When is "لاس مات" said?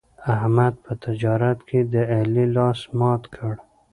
2.55-3.23